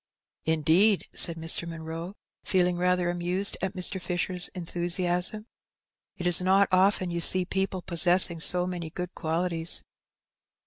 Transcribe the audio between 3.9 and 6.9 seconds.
Fisher's enthusiasm." It is not